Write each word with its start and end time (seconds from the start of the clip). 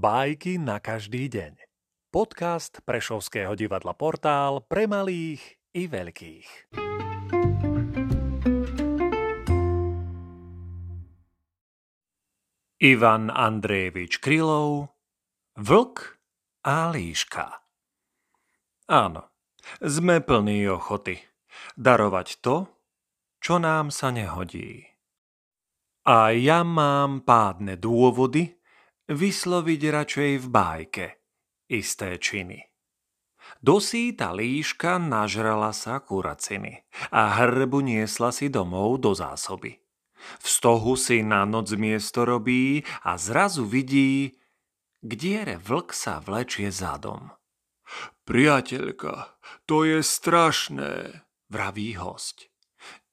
Bajky 0.00 0.56
na 0.56 0.80
každý 0.80 1.28
deň. 1.28 1.60
Podcast 2.08 2.80
Prešovského 2.88 3.52
divadla 3.52 3.92
Portál 3.92 4.64
pre 4.64 4.88
malých 4.88 5.60
i 5.76 5.84
veľkých. 5.92 6.72
Ivan 12.80 13.28
Andrejevič 13.28 14.24
Krylov 14.24 14.88
Vlk 15.60 16.16
a 16.64 16.88
líška 16.96 17.60
Áno, 18.88 19.28
sme 19.84 20.24
plní 20.24 20.64
ochoty 20.80 21.20
darovať 21.76 22.40
to, 22.40 22.72
čo 23.36 23.60
nám 23.60 23.92
sa 23.92 24.08
nehodí. 24.08 24.80
A 26.08 26.32
ja 26.32 26.64
mám 26.64 27.20
pádne 27.20 27.76
dôvody, 27.76 28.59
vysloviť 29.10 29.80
radšej 29.90 30.32
v 30.38 30.46
bájke 30.46 31.06
isté 31.70 32.18
činy. 32.18 32.66
Dosýta 33.62 34.34
líška 34.34 34.98
nažrala 34.98 35.70
sa 35.70 36.02
kuraciny 36.02 36.82
a 37.14 37.38
hrbu 37.38 37.80
niesla 37.80 38.34
si 38.34 38.50
domov 38.50 38.98
do 38.98 39.14
zásoby. 39.14 39.78
V 40.20 40.46
stohu 40.46 40.98
si 41.00 41.24
na 41.24 41.48
noc 41.48 41.72
miesto 41.78 42.28
robí 42.28 42.84
a 43.06 43.16
zrazu 43.16 43.64
vidí, 43.64 44.36
kde 45.00 45.56
vlk 45.56 45.96
sa 45.96 46.20
vlečie 46.20 46.68
zadom. 46.68 47.32
Priateľka, 48.28 49.40
to 49.64 49.88
je 49.88 50.04
strašné, 50.04 51.24
vraví 51.48 51.96
host. 51.96 52.49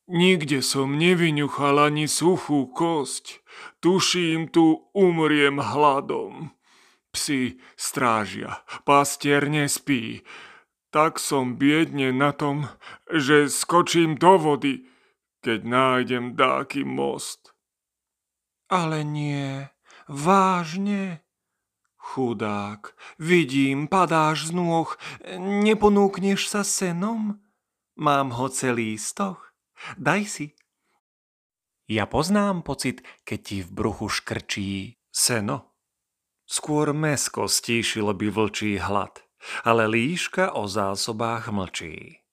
Nikde 0.07 0.63
som 0.63 0.95
nevyňuchal 0.95 1.91
ani 1.91 2.07
suchú 2.07 2.71
kosť. 2.71 3.43
Tuším, 3.83 4.47
tu 4.47 4.87
umriem 4.95 5.59
hladom. 5.59 6.55
Psi 7.11 7.59
strážia, 7.75 8.63
pastier 8.87 9.51
nespí. 9.51 10.23
Tak 10.95 11.19
som 11.19 11.59
biedne 11.59 12.15
na 12.15 12.31
tom, 12.31 12.71
že 13.11 13.51
skočím 13.51 14.15
do 14.15 14.39
vody, 14.39 14.87
keď 15.43 15.59
nájdem 15.67 16.39
dáky 16.39 16.87
most. 16.87 17.51
Ale 18.71 19.03
nie, 19.03 19.67
vážne? 20.07 21.19
Chudák, 21.99 22.95
vidím, 23.19 23.91
padáš 23.91 24.47
z 24.47 24.51
nôh, 24.55 24.87
neponúkneš 25.35 26.47
sa 26.47 26.63
senom? 26.63 27.43
Mám 27.99 28.31
ho 28.31 28.47
celý 28.47 28.95
stoch. 28.95 29.46
Daj 29.97 30.23
si. 30.25 30.47
Ja 31.87 32.03
poznám 32.03 32.67
pocit, 32.67 32.99
keď 33.23 33.39
ti 33.39 33.57
v 33.63 33.69
bruchu 33.71 34.11
škrčí 34.11 34.99
seno. 35.07 35.71
Skôr 36.47 36.91
mesko 36.91 37.47
stíšilo 37.47 38.15
by 38.15 38.27
vlčí 38.31 38.79
hlad, 38.79 39.23
ale 39.63 39.87
líška 39.87 40.55
o 40.55 40.67
zásobách 40.67 41.51
mlčí. 41.51 42.23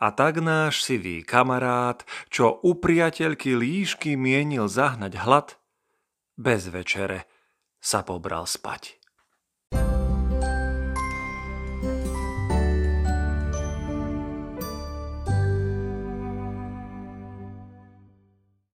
A 0.00 0.08
tak 0.12 0.40
náš 0.40 0.84
sivý 0.84 1.20
kamarát, 1.20 2.04
čo 2.32 2.60
u 2.64 2.80
priateľky 2.80 3.52
líšky 3.52 4.16
mienil 4.16 4.72
zahnať 4.72 5.20
hlad, 5.20 5.48
bez 6.36 6.68
večere 6.72 7.28
sa 7.80 8.00
pobral 8.00 8.48
spať. 8.48 8.96